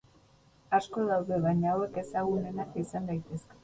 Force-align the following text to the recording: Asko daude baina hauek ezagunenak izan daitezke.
Asko 0.77 1.03
daude 1.11 1.39
baina 1.45 1.71
hauek 1.75 2.03
ezagunenak 2.07 2.77
izan 2.87 3.11
daitezke. 3.13 3.59